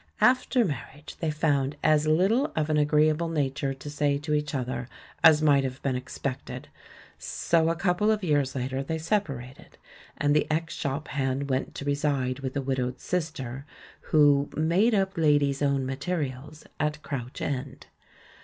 [0.19, 4.55] After mar'^ riage they found as little of an agreeable nature to say to each
[4.55, 4.89] other
[5.23, 6.69] as might have been expected,
[7.19, 9.77] so a couple of j^ears later they separated,
[10.17, 13.63] and the ex shop hand went to reside with a widowed sis ter,
[14.09, 17.85] who "made up ladies' own materials" at Crouch End.